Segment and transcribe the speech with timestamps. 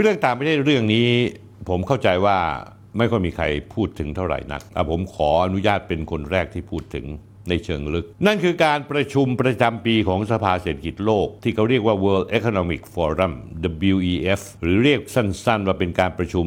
[0.00, 1.08] เรื่องต่างประเทศเรื่องนี้
[1.68, 2.36] ผมเข้าใจว่า
[2.98, 7.06] ไม่ค่อยมีใครพูดถึงเท่าไหร่นักอ่ผมขออนุญาตเป็นคนแรกที่พูดถึง
[7.48, 13.32] ในเชิงลึก นั่นคือการประชุมประจำปีของสภาเศรษฐกิจโลก ที่เขาเรียกว่า World Economic Forum
[13.94, 16.46] WEF หรือเรียกสั้นๆ ว่าเป็นการประชุม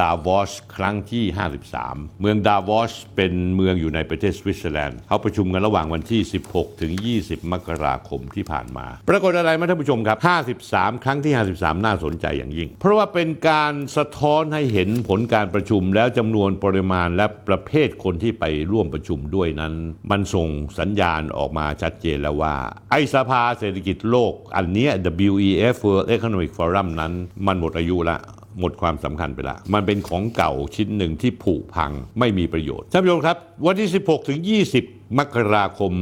[0.00, 1.24] ดาวอสครั้งที่
[1.72, 6.20] 53 เมืองดาวอสเป็นเมืองอยู่ในประเทศสวิตเซอร์แลนด์เขาประชุมกันระหว่างวันที่
[6.52, 6.92] 16 ถึง
[7.22, 10.18] 20 มกราคมที่ผ่านมา ปรากฏอะไรไหมท่านผู้ชมครับ
[10.62, 19.74] 53 ครั้งที่ 53 น่าสนใจอย่างยิ่ง เพราะว่าเป็นการสะท้อนให้เห็นผลการประชุมแล้วจำนวนปริมาณและประเภทคนที่ไปร่วมประชุมด้วยนั้น
[20.10, 22.54] มันส่งสัญญาณออกมาชัดเจนแล้วว่า
[22.90, 24.90] ไอ้สภาเศรษฐกิจโลก อันเนี้ย
[25.28, 27.12] WEF World Economic Forum นั้น
[27.46, 28.18] มันหมดอายุละ
[28.60, 33.36] หมดความสำคัญไปละ มันเป็นของเก่าชิ้นหนึ่งที่ผุพังไม่มีประโยชน์ท่านผู้ชมครับ
[33.66, 34.40] วันที่ 16 ถึง
[34.78, 35.92] 20 มกราคม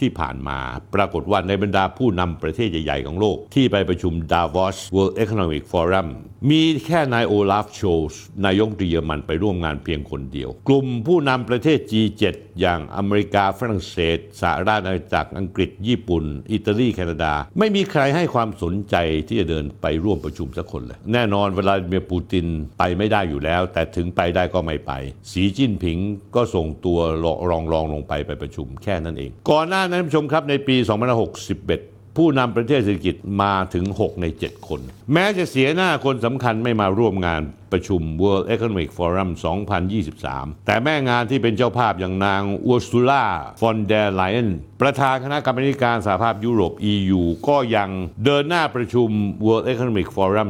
[0.00, 0.58] ที่ผ่านมา
[0.94, 6.08] ปรากฏว่าในบรรดาผู้นำประเทศใหญ่ ๆ ของโลก ที่ไปประชุม Davos World Economic Forum
[6.50, 12.24] มีแค่นายโอลาฟโชส์นายกเยอรมันไปร่วมงานเพียงคนเดียว กลุ่มผู้นำประเทศ G7
[12.60, 18.96] อย่างอเมริกาฝรั่งเศสสหราชอาณาจักรอังกฤษ ญี่ปุ่น อิตาลีแคนาดา ไม่มีใครให้ความสนใจ
[19.28, 22.46] ที่จะเดินไปร่วมประชุมสักคนเลย แน่นอนเวลาเมียปูติน
[22.78, 24.92] ไปไม่ได้อยู่แล้ว แต่ถึงไปได้ก็ไม่ไป
[25.32, 25.98] สีจิ้นผิง
[26.34, 26.98] ก็ส่งตัว
[27.50, 34.80] รองรองลงไปไปประชุมแค่นั้นเอง ก่อนหน้านั้นท่านผู้ชมครับในปี 2561 ผู้นำประเทศเศรษฐกิจมาถึง 6 ใน 7 คน
[35.12, 39.28] แม้จะเสียหน้าคนสำคัญไม่มาร่วมงาน ประชุม World Economic Forum
[39.98, 43.24] 2023 แต่แม่งานที่เป็นเจ้าภาพอย่างนางอูสตูล่า
[43.60, 44.50] ฟอนเดรไลเอน
[44.82, 47.90] ประธานคณะกรรมาธิการสหภาพยุโรป EU ก็ยัง
[48.24, 49.08] เดินหน้าประชุม
[49.46, 50.48] World Economic Forum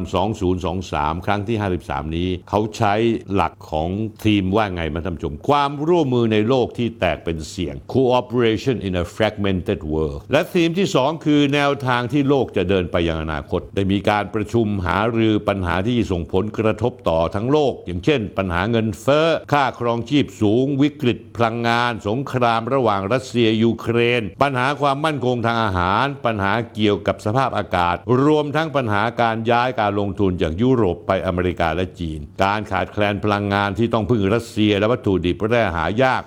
[0.63, 2.93] 2023 ครั้งที่ 53 นี้ เขาใช้
[3.33, 3.89] หลักของ
[4.25, 24.23] ทีมว่าไงมาท่านผู้ชม ความร่วมมือในโลกที่แตกเป็นเสียง Cooperation in a fragmented world และทีมที่ 2 คือแนวทางที่โลกจะเดินไปยังอนาคต ได้มีการประชุมหารือปัญหาที่ส่งผลกระทบต่อทั้งโลก อย่างเช่น ปัญหาเงินเฟ้อ ค่าครองชีพสูง วิกฤตพลังงาน สงครามระหว่างรัสเซียยูเครน
[24.41, 36.21] ปัญหาความมั่นคงทางอาหาร ปัญหาเกี่ยวกับสภาพอากาศ รวมทั้งปัญหาการย้ายการลงทุนจากยุโรปไปอเมริกาและจีน การขาดแคลนพลังงานที่ต้องพึ่งรัสเซีย และวัตถุดิบแร่หายาก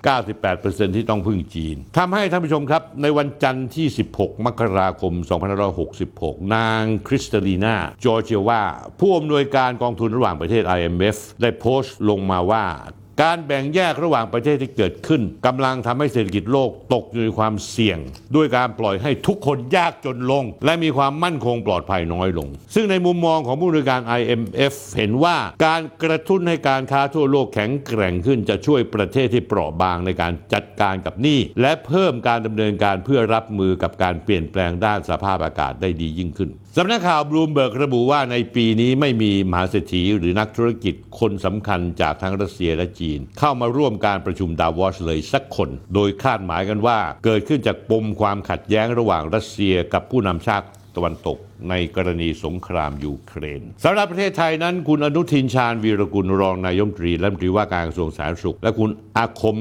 [0.47, 3.87] 98%ที่ต้องพึ่งจีนทำให้ท่านผู้ชมครับ ในวันจันทร์ที่
[4.17, 5.13] 16 มกราคม
[5.85, 8.63] 2566 นางคริสตลีนาจอร์เจียวา
[9.01, 12.65] ผู้อำนวยการกองทุนระหว่างประเทศ IMF ได้โพสต์ลงมาว่า
[13.25, 17.99] การแบ่งแยกระหว่างประเทศที่เกิดขึ้นกำลังทำให้เศรษฐกิจโลกตกอยู่ในความเสี่ยง
[18.37, 50.67] ด้วยการปล่อยให้ทุกคนยากจนลง และมีความมั่นคงปลอดภัยน้อยลง ซึ่งในมุมมองของผู้บริหาร IMF เห็นว่าการกระตุ้นให้การค้าทั่วโลกแข็งแกร่งขึ้นจะช่วยประเทศที่เปราะบางในการจัดการกับหนี้และเพิ่มการดำเนินการเพื่อรับมือกับการเปลี่ยนแปลงด้านสภาพอากาศได้ดียิ่งขึ้น สำนักข่าวบลูมเบิร์กระบุว่าในปีนี้ไม่มีมหาเศรษฐีหรือนักธุรกิจคนสำคัญจากทั้งรัสเซียและจีน เข้ามาร่วมการประชุมดาวอสเลยสักคน โดยคาดหมายกันว่า เกิดขึ้นจากปมความขัดแย้งระหว่างรัสเซียกับผู้นำชาติ
[50.97, 51.39] ตะวันตก
[51.71, 59.57] ในกรณีสงครามยูเครนสำหรับประเทศไทยนั้น คุณอนุทินชาญวีรกุลรองนายมนตรีและรัฐมนตรีว่าการกระทรวงสาธารณสุข และคุณอาคม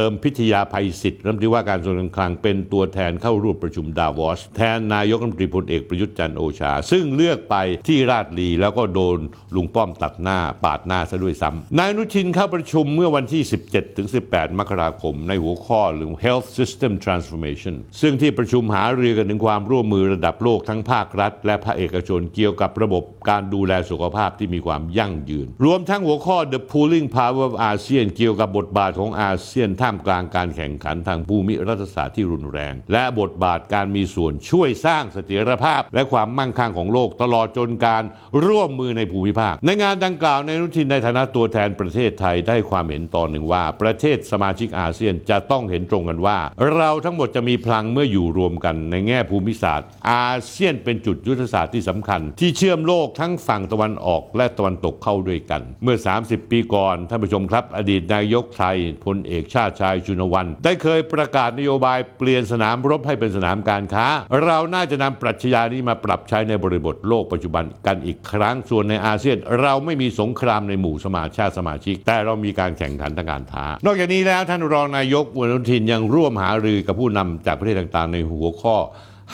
[0.00, 7.56] เติมพิทยาภัยศิษย์รัฐมนตรีว่าการกระทรวงการคลังเป็นตัวแทนเข้าร่วมประชุมดาวอส แทนนายกรัฐมนตรีพลเอกประยุทธ์จันทร์โอชา ซึ่งเลือกไป
[7.88, 9.18] ที่ราชลีแล้วก็โดน
[9.54, 32.74] ลุงป้อมตัดหน้าปาดหน้าซะด้วยซ้ำนายนุชินเข้าประชุมเมื่อวันที่ 17ถึง18 มกราคม ในหัวข้อหรือ Health System Transformation ซึ่งที่ประชุมหารือกันถึงความร่วมมือระดับโลกทั้งภาครัฐ และภาคเอกชนเกี่ยวกับระบบการดูแลสุขภาพที่มีความยั่งยืน รวมทั้งหัวข้อ The Pooling Power of ASEAN เกี่ยวกับบทบาทของอาเซียนท่าามกลางการแข่งขันทางภูมิรัฐศาสตร์ที่รุนแรง
[32.92, 38.02] และบทบาทการมีส่วนช่วยสร้างเสถียรภาพ และความมั่งคั่งของโลกตลอดจนการ
[38.46, 46.38] ร่วมมือในภูมิภาค ในงานดังกล่าวในายอนุทินในฐานะตัวแทนประเทศไทยได้ความเห็นตอนหนึ่งว่า ประเทศสมาชิกอาเซียนจะต้องเห็นตรงกันว่า
[46.74, 64.06] เราทั้งหมดจะมีพลังเมื่ออยู่รวมกันในแง่ภูมิศาสตร์ อาเซียนเป็นจุดยุทธศาสตร์ที่สำคัญ ที่เชื่อมโลกทั้งฝั่งตะวันออกและตะวันตกเข้าด้วยกัน เมื่อ 30 ปีก่อนท่านผู้ชมครับ อดีตนายกไทยพลเอกชาติชายชุนวัน ได้เคยประกาศนโยบายเปลี่ยนสนามรบให้เป็นสนามการค้า
[64.44, 78.76] เราน่าจะนำปรัชญานี้มาปรับใช้ในบริบทโลกปัจจุบันกันอีกครั้งส่วนในอาเซียน เราไม่มีสงครามในหมู่สมาชาติสมาชิก แต่เรามีการแข่งขันทางการค้า นอกจากนี้แล้วท่านรองนายกอนุทินยังร่วมหารือกับผู้นำจากประเทศต่างๆ ในหัวข้อ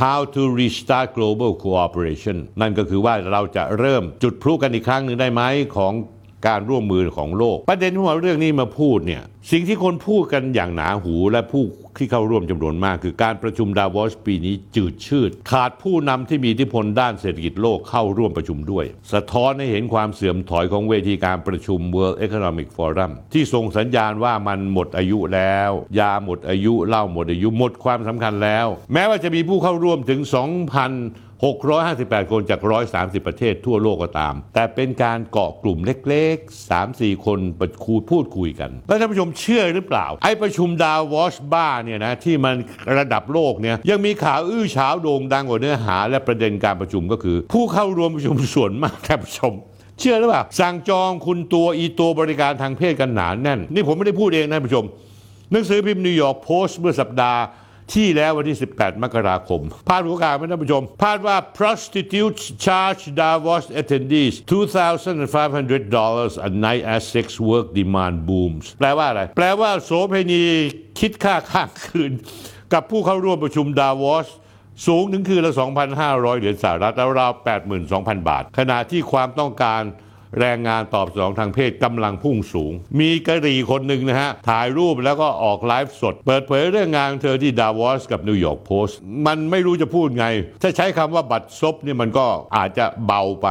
[0.03, 5.43] How to restart global cooperation นั่นก็คือว่าเราจะเริ่มจุดพลุกันอีกครั้งหนึ่งได้ไหม
[5.77, 5.93] ของ
[6.49, 11.65] การร่วมมือของโลก ประเด็นที่ว่าเรื่องนี้มาพูดเนี่ยสิ่งที่คนพูดกันอย่างหนาหูและผู้
[11.99, 32.61] ที่เข้าร่วมจำนวนมาก คือการประชุมดาวอสปีนี้จืดชืด ขาดผู้นำที่มีอิทธิพลด้านเศรษฐกิจโลกเข้าร่วมประชุมด้วย สะท้อนให้เห็นความเสื่อมถอยของเวทีการประชุม World Economic Forum ที่ส่งสัญญาณว่ามันหมดอายุแล้ว ยาหมดอายุเหล้าหมดอายุหมดความสำคัญแล้ว แม้ว่าจะมีผู้เข้าร่วมถึง 2,000 658 คนจาก
[32.95, 42.55] 130 ประเทศทั่วโลกก็ตาม แต่เป็นการเกาะกลุ่มเล็กๆ 3-4 คนประคุยพูดคุยกัน แล้วท่านผู้ชมเชื่อหรือเปล่า ไอ้ประชุมดาววอชบ้าเนี่ยนะที่มัน
[42.99, 49.53] ระดับโลกเนี่ยยังมีข่าวอื้อฉาวโด่งดังกว่าเนื้อหา และประเด็นการประชุมก็คือ ผู้เข้าร่วมประชุมส่วนมากท่านผู้ชม
[50.01, 54.85] เชื่อหรือเปล่าสั่งจองคุณตัวอีตัวบริการทางเพศกันหนานแน่น นี่ผมไม่ได้พูดเองนะท่านผู้ชม
[55.53, 57.41] หนังสือพิมพ์นิวยอร์กโพสต์เมื่อสัปดาห์
[57.93, 67.67] ที่แล้ววันที่ 18 มกราคม พาดหัวข่าวไหมท่านผู้ชม พาดว่า prostitutes charge Davos attendees $2,500 a night as sex work
[67.79, 70.43] demand booms แปลว่าอะไร แปลว่าโสเภณี
[71.01, 72.13] คิดค่าข้างคืน
[72.73, 74.29] กับผู้เข้าร่วมประชุมดาวอส
[74.87, 75.55] สูงถึงคืนละ
[75.97, 77.33] 2,500 เหรียญสหรัฐราว
[77.81, 79.83] 82,000 บาท ขณะที่ความต้องการ
[80.41, 90.27] แรงงานตอบสนองทางเพศกำลังพุ่งสูง มีกะหรี่คนหนึ่งนะฮะ ถ่ายรูปแล้วก็ออกไลฟ์สด เปิดเผยเรื่องงานเธอที่ดาวอสกับนิวยอร์กโพสต์มันไม่รู้จะพูดไง
[90.63, 92.27] ถ้าใช้คำว่าบัดซบเนี่ยมันก็
[92.57, 93.47] อาจจะเบาไป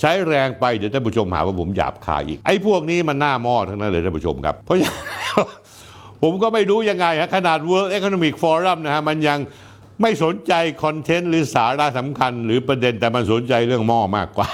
[0.00, 4.98] ใช้แรงไปเดี๋ยวท่านผู้ชมหาว่าผมหยาบคายอีก ไอ้พวกนี้มันหน้าหม้อทั้งนั้นเลยท่านผู้ชมครับ เพราะฉะนั้น
[6.22, 9.38] ผมก็ไม่รู้ยังไงฮะขนาด World Economic Forum นะฮะมันยัง
[10.02, 14.48] ไม่สนใจ content หรือสาระสำคัญ หรือประเด็นแต่มันสนใจเรื่องหม้อมากกว่า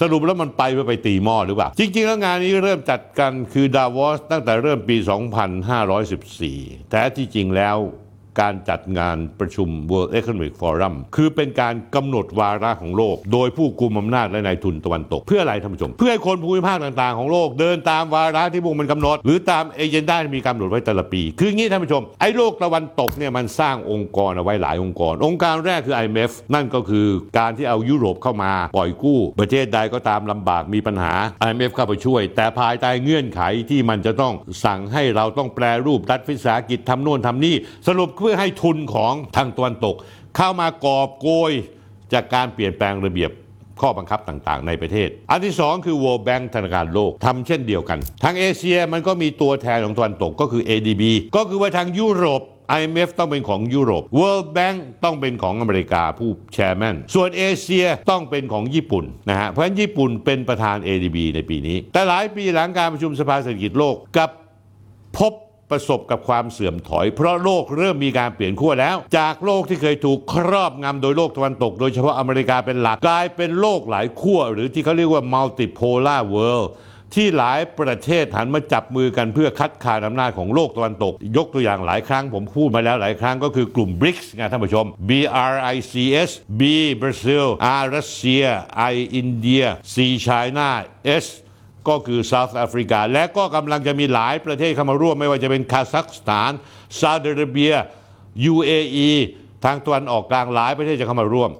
[0.00, 4.96] สรุปแล้วมันไปเพื่อไปตีหม้อหรือเปล่า จริง ๆ แล้วงานนี้เริ่มจัดกันคือดาวอสตั้งแต่เริ่มปี
[5.92, 7.76] 2514 แต่ที่จริงแล้ว
[8.40, 27.06] การจัดงานประชุม World Economic Forum คือเป็นการกำหนดวาระของโลก โดยผู้กุมอำนาจและนายทุนตะวันตก เพื่ออะไรท่านผู้ชม เพื่อให้คนภูมิภาคต่างๆของโลก เดินตามวาระที่พวกมันกำหนด หรือตามเอเจนดาที่มีกำหนดไว้แต่ละปี คืองี้ท่านผู้ชม ไอ้โลกตะวันตกเนี่ยมันสร้างองค์กรเอาไว้หลายองค์กร องค์การแรกคือ IMF นั่นก็คือ
[27.38, 31.14] การที่เอายุโรปเข้ามาปล่อยกู้ ประเทศใดก็ตามลำบากมีปัญหา
[31.46, 34.34] IMF เข้าไปช่วย แต่ภายใต้เงื่อนไขที่มันจะต้อง
[34.64, 37.56] สั่งให้เราต้องแปรรูปรัฐวิสาหกิจทำโน่นทำนี่
[37.88, 39.96] สรุปเพื่อให้ทุนของทางตะวันตก
[40.36, 41.52] เข้ามากอบโกย
[42.12, 43.30] จากการเปลี่ยนแปลงระเบียบ
[43.80, 51.02] ข้อบังคับต่างๆ ในประเทศ อันที่สองคือ World Bank ธนาคารโลกทำเช่นเดียวกัน ทางเอเชียมันก็มีตัวแทนของตะวันตกก็คือ ADB
[51.36, 52.42] ก็คือว่าทางยุโรป
[52.78, 64.30] IMF ต้องเป็นของยุโรป World Bank ต้องเป็นของอเมริกาผู้แชร์แมนส่วนเอเชียต้องเป็นของญี่ปุ่นนะฮะ เพราะฉะนั้นญี่ปุ่นเป็นประธาน ADB ในปีนี้ แต่หลายปีหลังการประชุมสภาเศรษฐกิจโลกกับ
[65.18, 65.32] พบ
[65.70, 76.68] ประสบกับความเสื่อมถอย เพราะโลกเริ่มมีการเปลี่ยนขั้วแล้ว จากโลกที่เคยถูกครอบงำโดยโลกตะวันตก โดยเฉพาะอเมริกาเป็นหลักกลายเป็นโลกหลายขั้วหรือที่เขาเรียกว่า multipolar world
[77.16, 85.10] ที่หลายประเทศหันมาจับมือกันเพื่อคัดค้านอำนาจของโลกตะวันตก ยกตัวอย่างหลายครั้งผมพูดมาแล้วหลายครั้งก็คือกลุ่ม BRICS ไงท่านผู้ชม B
[85.52, 85.92] R I C
[86.28, 86.30] S
[86.60, 86.62] B
[87.02, 87.46] Brazil
[87.82, 88.44] R รัสเซีย
[88.92, 89.64] I อินเดีย
[89.94, 89.96] C
[90.26, 90.68] China
[91.24, 91.26] S
[91.88, 96.52] ก็คือซาท์แอฟริกา และก็กำลังจะมีหลายประเทศเข้ามาร่วม ไม่ว่าจะเป็นคาซัคสถาน
[97.00, 97.72] ซาอุดิอาระเบีย
[98.52, 99.10] UAE
[99.64, 101.50] ทางตะวันออกกลางหลายประเทศจะเข้ามาร่วม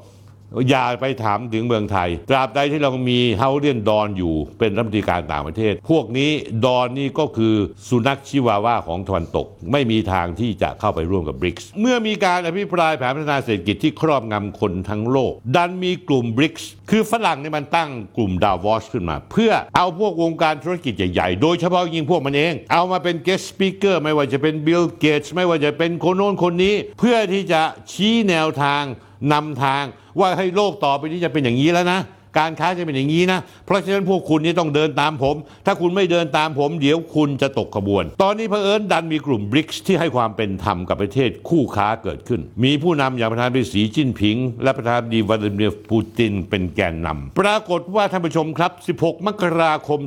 [0.69, 6.31] อย่าไปถามถึงเมืองไทย ตราบใดที่เรามีเฮาเลียนดอนอยู่เป็นรัฐมนตรีการต่างประเทศ พวกนี้
[6.65, 7.55] ดอนนี่ก็คือ
[7.89, 27.61] สุนัขชิวาว่าของตะวันตก ไม่มีทางที่จะเข้าไปร่วมกับบริกส์เมื่อมีการอภิปรายแผนพัฒนาเศรษฐกิจที่ครอบงำคนทั้งโลก ดันมีกลุ่มบริกส์คือฝรั่งนี่มันตั้งกลุ่มดาวอสขึ้นมา เพื่อเอาพวกวงการธุรกิจใหญ่ๆ โดยเฉพาะยิ่งพวกมันเอง เอามาเป็น guest speaker ไม่ว่าจะเป็นบิลเกตส์ไม่ว่าจะเป็นคนโน้นคนนี้ เพื่อที่จะ
[27.93, 28.85] ชี้แนวทาง
[29.33, 29.85] นำทาง
[30.21, 32.01] ว่าให้โลกต่อไปนี้จะเป็นอย่างนี้แล้วนะ
[32.39, 50.01] การค้าจะเป็นอย่างนี้นะ เพราะฉะนั้นพวกคุณนี่ต้องเดินตามผม ถ้าคุณไม่เดินตามผม เดี๋ยวคุณจะตกขบวน ตอนนี้เผอิญดันมีกลุ่มบริกส์ที่ให้ความเป็นธรรมกับประเทศคู่ค้าเกิดขึ้น มีผู้นำอย่างประธานาธิบดีสีจิ้นผิง และประธานาธิบดีวลาดิเมียร์ปูตินเป็นแกนนำปรากฏว่าท่านผู้ชมครับ 16 มกราคม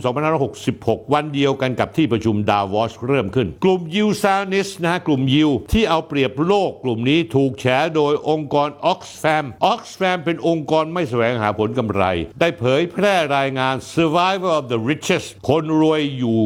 [0.53, 7.65] 2566 วันเดียวกันกับที่ประชุมดาวอสเริ่มขึ้น กลุ่มยิวซานิสนะฮะกลุ่มยิวที่เอาเปรียบโลกกลุ่มนี้ถูกแฉ
[7.95, 12.03] โดยองค์กร Oxfam Oxfam เป็นองค์กรไม่แสวงหาผลกำไร
[12.39, 16.39] ได้เผยแพร่รายงาน Survival of the Richest คนรวยอยู่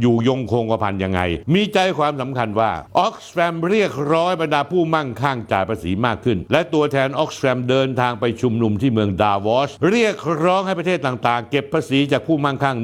[0.00, 1.20] อยู่ยงคงกระพันยังไง
[1.54, 12.76] มีใจความสำคัญว่าออกซแฟมเรียกร้อยบรรดาผู้มั่งคั่งจ่ายภาษีมากขึ้น และตัวแทนออกซแฟมเดินทางไปชุมนุมที่เมืองดาวอสเรียกร้องให้ประเทศต่างๆ เก็บภาษีจากผู้มั่งคั่ง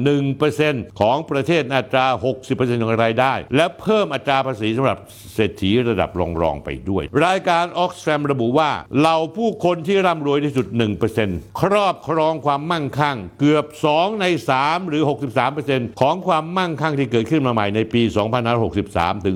[0.47, 2.05] 1%ของประเทศอัตรา
[2.43, 4.97] 60%ของรายได้ และเพิ่มอัตราภาษีสำหรับ
[5.33, 6.09] เศรษฐีระดับ
[6.41, 10.67] รองๆไปด้วย รายการออกซแฟมระบุว่าเหล่าผู้คนที่ร่ำรวยที่สุด
[11.13, 14.25] 1%ครอบครองความมั่งคั่ง เกือบ 2 ใน
[14.57, 15.03] 3 หรือ
[15.51, 18.01] 63%ของความมั่งคั่งที่เกิดขึ้นมาใหม่ในปี
[18.63, 19.35] 2563 ถึง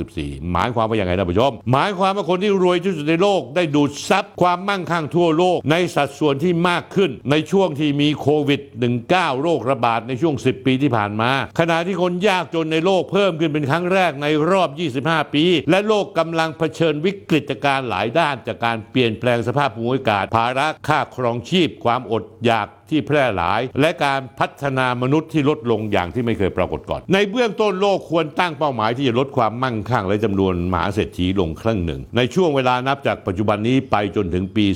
[0.00, 8.60] 2564 หมายความว่าอย่างไรท่านผู้ชม หมายความว่าคนที่รวยที่สุดในโลกได้ดูดซับความมั่งคั่งทั่วโลก ในสัดส่วนที่มากขึ้นในช่วงที่มีโควิด
[9.00, 14.68] -19 โรคระบาดในช่วง 10 ปีที่ผ่านมา ขณะที่คนยากจนในโลกเพิ่มขึ้นเป็นครั้งแรกในรอบ
[15.02, 34.66] 25 ปี และโลกกำลังเผชิญวิกฤตการณ์หลายด้านจากการเปลี่ยนแปลงสภาพภูมิอากาศภาระค่าครองชีพความอดอยากที่แพร่หลาย และการพัฒนามนุษย์ที่ลดลงอย่างที่ไม่เคยปรากฏก่อน ในเบื้องต้นโลกควรตั้งเป้าหมายที่จะลดความมั่งคั่งและจำนวนมหาเศรษฐีลงครึ่งหนึ่ง ในช่วงเวลานับจากปัจจุบันนี้ไปจนถึงปี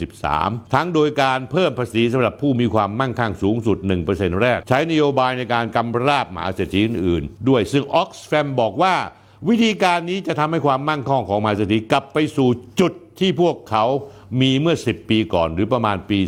[0.00, 3.78] 2573 ทั้งโดยการเพิ่มภาษีสำหรับผู้มีความมั่งคั่งสูงสุด
[4.08, 8.94] 1%แรก ใช้นโยบายในการกำราบมหาเศรษฐีอื่นๆ ด้วยซึ่งออกซแฟมบอกว่า
[9.48, 12.48] วิธีการนี้จะทำให้ความมั่งคั่งของมหาเศรษฐีกลับไปสู่
[12.80, 13.84] จุด ที่พวกเขา
[14.40, 16.18] มีเมื่อ 10 ปีก่อนหรือประมาณปี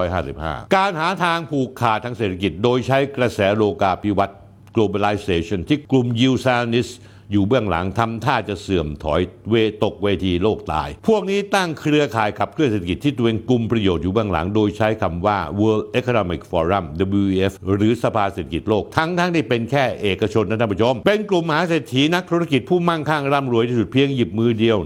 [0.00, 4.38] 2555 การหาทางผูกขาดทางเศรษฐกิจ โดยใช้กระแสโลกาภิวัตน์
[4.76, 6.88] globalization ที่กลุ่มยิวซานิส
[7.32, 9.20] อยู่เบื้องหลังทำท่าจะเสื่อมถอย
[9.50, 16.84] เวตกเวทีโลกตาย พวกนี้ตั้งเครือข่ายขับเคลื่อนเศรษฐกิจที่ตัวเองกลุ่มประโยชน์อยู่เบื้องหลัง โดยใช้คำว่า World Economic Forum
[17.20, 24.76] WEF หรือสภาเศรษฐกิจโลกทั้งทั้งที่เป็นแค่เอกชนนะท่านผู้ชม เป็นกลุ่มมหาเศรษฐีนักธุรกิจผู้มั่งคั่งร่ำรวยที่สุดเพียงหยิบมือเดียว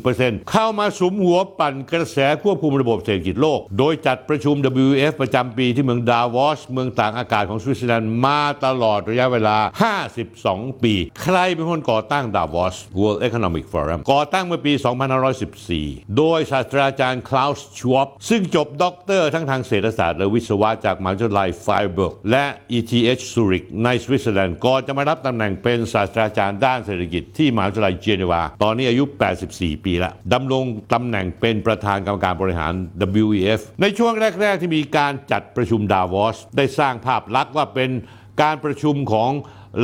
[0.00, 9.58] 1%เข้ามาสุมหัวปั่นกระแสควบคุมระบบเศรษฐกิจโลก โดยจัดประชุม WEF ประจำปีที่เมืองดาวอสเมืองตากอากาศของสวิตเซอร์แลนด์มาตลอดระยะเวลา
[10.16, 14.72] 52 ปี ใครเป็นคนก่อ่อตั้งดาวอส World Economic Forum ก่อตั้งเมื่อปี
[15.44, 22.44] 2514 โดยศาสตราจารย์คลาวส์ชวาบซึ่งจบด็อกเตอร์ทั้งทางเศรษฐศาสตร์และวิศวะจากมหาวิทยาลัยไฟเบิร์กและ
[22.76, 29.04] ETH Zurich ในสวิตเซอร์แลนด์ก่อนจะมารับตำแหน่งเป็นศาสตราจารย์ด้านเศรษฐกิจที่มหาวิทยาลัยเจนีวา ตอนนี้อายุ
[29.44, 32.72] 84 ปีละดำรงตำแหน่งเป็นประธานกรรมการบริหาร
[33.24, 37.90] WEF ในช่วงแรก ๆ ที่มีการจัดประชุมดาวอส ได้สร้างภาพลักษณ์ว่าเป็น
[38.42, 39.30] การประชุมของ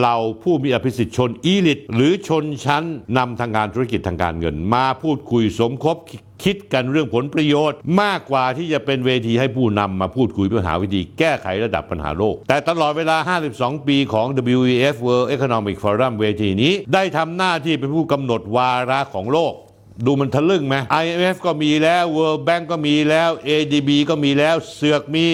[0.01, 2.85] เหล่าผู้มีอภิสิทธิ์ชน elite หรือชนชั้น
[3.17, 5.97] นำทางการธุรกิจทางการเงิน มาพูดคุยสมคบ
[6.45, 13.17] คิดกันเรื่องผลประโยชน์ มากกว่าที่จะเป็นเวทีให้ผู้นำมาพูดคุยเพื่อหาวิธีแก้ไขระดับปัญหาโลก แต่ตลอดเวลา
[13.53, 14.27] 52 ปีของ
[14.59, 19.55] WEF World Economic Forum เวทีนี้ ได้ทำหน้าที่เป็นผู้กำหนดวาระของโลก
[20.07, 25.27] ดูมันทะลึ่งไหม IMF ก็มีแล้ว World Bank ก็มีแล้ว ADB ก็มีแล้ว เสือกมี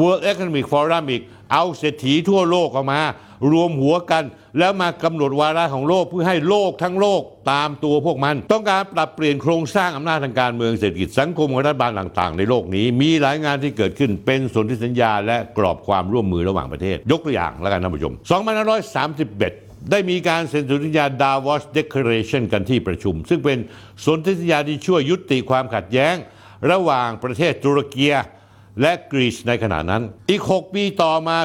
[0.00, 3.00] World Economic Forum อีก เอาเศรษฐีทั่วโลกออกมา
[3.50, 4.24] รวมหัวกัน
[4.58, 7.22] แล้วมากำหนดวาระของโลกเพื่อให้โลกทั้งโลก
[7.52, 18.12] ตามตัวพวกมัน ต้องการปรับเปลี่ยนโครงสร้างอำนาจทางการเมืองเศรษฐกิจสังคมของรัฐบาลต่างๆ ในโลกนี้ มีหลายงานที่เกิดขึ้นเป็นสนธิสัญญา และกรอบความร่วมมือระหว่างประเทศ ยกตัวอย่างแล้วกันท่านผู้ชม
[19.02, 23.58] 2531ได้มีการเซ็นสนธิสัญญา Davos Declaration กันที่ประชุม ซึ่งเป็น
[24.04, 26.14] สนธิสัญญาที่ช่วยยุติความขัดแย้ง
[26.70, 28.06] ระหว่างประเทศตุรกี
[28.80, 31.36] และกรีซในขณะนั้น อีก 6 ปีต่อมา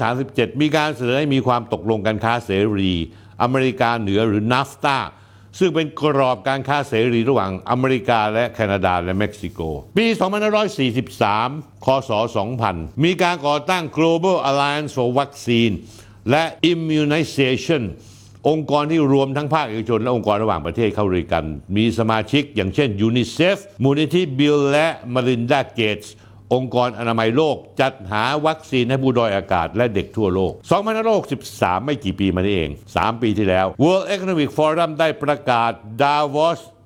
[0.00, 2.92] 2537 มีการเสนอให้มีความตกลงการค้าเสรี
[3.42, 4.98] อเมริกาเหนือหรือนาฟตา
[5.58, 9.60] ซึ่งเป็นกรอบการค้าเสรีระหว่างอเมริกาและแคนาดาและเม็กซิโก
[9.98, 10.06] ปี
[10.96, 12.10] 2543 คศ
[12.56, 15.74] 2000 มีการก่อตั้ง Global Alliance for Vaccine
[16.30, 17.82] และ Immunization
[18.48, 21.44] องค์กรที่รวมทั้งภาคเอกชนและองค์กรระหว่างประเทศเข้าด้วยกัน
[21.76, 26.14] มีสมาชิกอย่างเช่นยูนิเซฟมูลนิธิบิลและเมลินดาเกตส์
[26.54, 30.52] องค์กรอนามัยโลกจัดหาวัคซีนให้ผู้ด้อยโอกาสและเด็กทั่วโลก
[31.18, 35.72] 2563 ไม่กี่ปีมานี้เอง 3 ปีที่แล้ว World Economic Forum ได้ประกาศ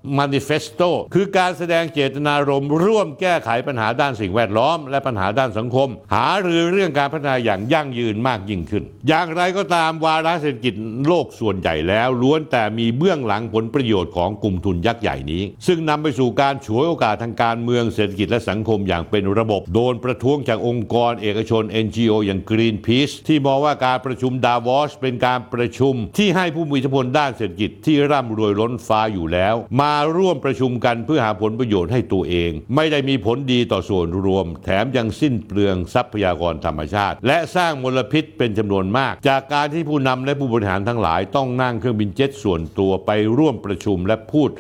[0.04, 10.74] Davos Manifesto คือการแสดงเจตนารมณ์ร่วมแก้ไขปัญหาด้านสิ่งแวดล้อม และปัญหาด้านสังคม หารือเรื่องการพัฒนาอย่างยั่งยืนมากยิ่งขึ้น อย่างไรก็ตามวาระเศรษฐกิจ
[11.06, 44.50] โลกส่วนใหญ่แล้ว ล้วนแต่มีเบื้องหลังผลประโยชน์ของกลุ่มทุนยักษ์ใหญ่นี้ ซึ่งนำไปสู่การฉวยโอกาสทางการเมืองเศรษฐกิจและสังคมอย่างเป็นระบบ โดนประท้วงจากองค์กรเอกชน NGO อย่าง Greenpeace ที่มองว่าการประชุมดาวอสเป็นการประชุม ที่ให้ผู้มีอิทธิพลด้านเศรษฐกิจที่ร่ำรวยล้นฟ้าอยู่แล้วมาาร่วมประชุมกันเพื่อหาผลประโยชน์ให้ตัวเอง ไม่ได้มีผลดีต่อส่วนรวม แถมยังสิ้นเปลืองทรัพยากรธรรมชาติ และสร้างมลพิษเป็นจำนวนมาก จากการที่ผู้นำและผู้บริหารทั้งหลาย ต้องนั่งเครื่องบินเจ็ตส่วนตัวไปร่วมประชุมและพูด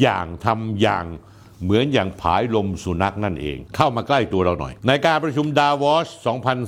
[0.00, 1.06] อย่างทำอย่าง
[1.64, 6.08] เหมือนอย่างผายลมสุนัขนั่นเอง เข้ามาใกล้ตัวเราหน่อย ในการประชุมดาวอส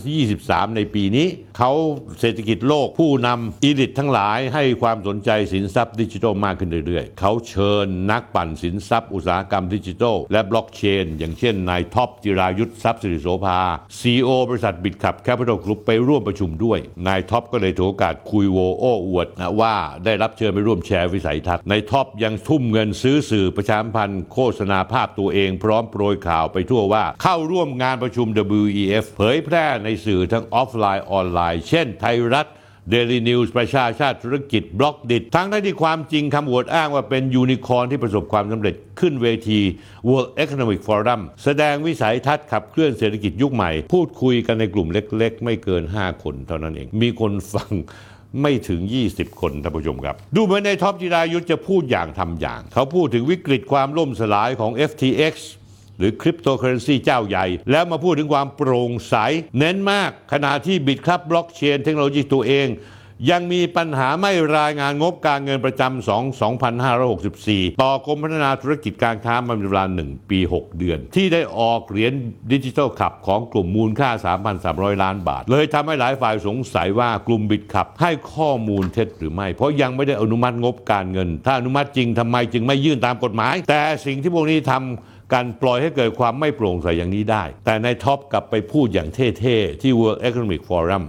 [0.09, 1.26] 2023 ในปีนี้
[1.59, 1.73] เขา
[2.20, 13.59] เศรษฐกิจโลกผู้นำ elite ทั้งหลายให้ความสนใจสินทรัพย์ดิจิทัลมากขึ้นเรื่อยๆ เขาเชิญนักปั่นสินทรัพย์อุตสาหกรรมดิจิทัล และบล็อกเชน อย่างเช่นนายท็อปจิรายุทธทรัพย์สิริโสภา
[13.99, 16.78] CEO บริษัทบิตคับแคปิตอลกรุ๊ปไปร่วมประชุมด้วย
[17.09, 28.26] นายท็อปก็เลยถือโอกาสคุยโวโอ้อวดนะว่าได้รับเชิญไปร่วมแชร์วิสัยทัศน์นายท็อปยังทุ่มเงินซื้อสื่อประชาสัมพันธ์โฆษณาภาพตัวเองพร้อมโปรยข่าวไปทั่วว่า เข้าร่วมงานประชุม
[28.60, 32.46] WEF เผยแพร่ในสื่อทั้งออฟไลน์ออนไลน์ เช่นไทยรัฐ
[32.90, 39.61] เดลี่นิวส์ประชาชาติธุรกิจบล็อกดิทั้งที่ความจริงคำอวดอ้างว่าเป็นยูนิคอร์นที่ประสบความสำเร็จขึ้นเวที
[40.09, 47.70] World Economic Forum แสดงวิสัยทัศน์ขับเคลื่อนเศรษฐกิจยุคใหม่ พูดคุยกันในกลุ่มเล็กๆ ไม่เกิน 5 คนเท่านั้นเอง มีคนฟัง
[48.42, 48.80] ไม่ถึง
[49.12, 55.35] 20 คนท่านผู้ชมครับ ดูเหมือนนายท็อปจิรายุทธจะพูดอย่างทำอย่าง เขาพูดถึงวิกฤตความล่มสลายของ FTX
[56.00, 59.14] หรือคริปโตเคอเรนซีเจ้าใหญ่ แล้วมาพูดถึงความโปร่งใส
[59.59, 62.69] เน้นมากขณะที่บิตคับบล็อกเชนเทคโนโลยีตัวเอง
[63.30, 66.12] ยังมีปัญหาไม่รายงานงบการเงินประจำ ปี
[66.99, 72.12] 2564 ต่อกรมพัฒนาธุรกิจการค้ามาเป็นเวลา1 ปี 6 เดือน ที่ได้ออกเหรียญ
[72.52, 74.11] ดิจิทัลขับของกลุ่มมูลค่า
[74.57, 91.04] 3,300 ล้านบาท เลยทำให้หลายฝ่ายสงสัยว่ากลุ่มบิตขับให้ข้อมูลเท็จหรือไม่ เพราะยังไม่ได้อนุมัติงบการเงิน ถ้าอนุมัติจริงทำไมจึงไม่ยื่นตามกฎหมาย แต่สิ่งที่พวกนี้ทำ การปล่อยให้เกิดความไม่โปร่งใสอย่างนี้ได้ แต่ในท็อปกลับไปพูดอย่างเท่ๆ ที่ World Economic Forum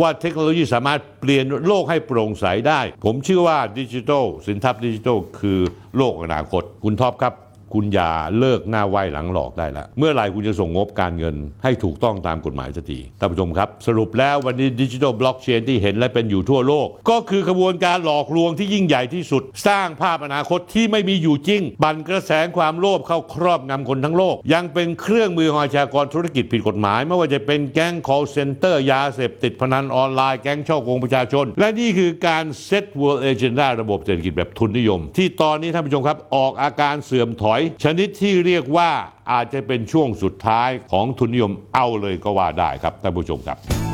[0.00, 5.60] ว่าเทคโนโลยีสามารถเปลี่ยนโลกให้โปร่งใสได้ ผมเชื่อว่าดิจิทัลสินทรัพย์ดิจิทัลคือ
[5.96, 7.34] โลกอนาคต คุณท็อปครับ
[7.76, 35.00] คุณอย่าเลิกหน้าไหวหลังหลอกได้แล้วเมื่อไหร่คุณจะส่งงบการเงิน ให้ถูกต้องตามกฎหมายสักทีท่านผู้ชมครับ สรุปแล้ววันนี้ดิจิทัลบล็อกเชนที่เห็นและเป็นอยู่ทั่วโลก ก็คือขบวนการหลอกลวงที่ยิ่งใหญ่ที่สุด สร้างภาพอนาคตที่ไม่มีอยู่จริง บั่นกระแสความโลภเข้าครอบงำคนทั้งโลก ยังเป็นเครื่องมือของอาชญากรธุรกิจผิดกฎหมาย ไม่ว่าจะเป็นแก๊ง call center ยาเสพติดพนันออนไลน์แก๊งช่อโกงประชาชน และนี่คือการเซต world agenda ระบบเศรษฐกิจแบบทุนนิยม
[35.16, 38.90] ที่ตอนนี้ท่านผู้ชมครับออกอาการเสื่อมถอยชนิดที่เรียกว่า
[39.32, 43.85] อาจจะเป็นช่วงสุดท้ายของทุนนิยมเอาเลยก็ว่าได้ครับท่านผู้ชมครับ